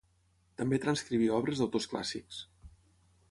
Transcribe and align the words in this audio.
També 0.61 0.79
transcriví 0.85 1.29
obres 1.41 1.61
d'autors 1.61 1.87
clàssics. 1.93 2.43